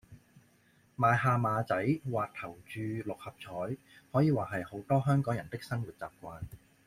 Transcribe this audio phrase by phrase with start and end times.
[0.97, 1.75] 買下馬仔
[2.09, 3.77] 或投注六合彩
[4.11, 6.41] 可以話係好多香港人的生活習慣